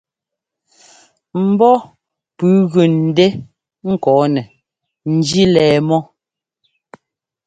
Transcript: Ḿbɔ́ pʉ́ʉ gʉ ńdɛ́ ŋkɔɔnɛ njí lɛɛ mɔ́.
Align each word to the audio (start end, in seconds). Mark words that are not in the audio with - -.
Ḿbɔ́ 1.47 1.75
pʉ́ʉ 2.37 2.55
gʉ 2.71 2.83
ńdɛ́ 3.05 3.29
ŋkɔɔnɛ 3.91 4.41
njí 5.13 5.41
lɛɛ 5.53 5.77
mɔ́. 5.87 5.99